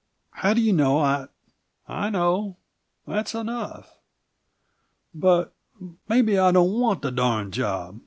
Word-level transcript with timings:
How 0.31 0.55
do 0.55 0.61
you 0.61 0.73
know 0.73 0.97
I" 0.97 1.27
"I 1.87 2.09
know. 2.09 2.57
That's 3.05 3.35
enough." 3.35 3.99
"But 5.13 5.53
maybe 6.09 6.39
I 6.39 6.51
don't 6.51 6.79
want 6.79 7.03
the 7.03 7.11
darned 7.11 7.53
job. 7.53 7.99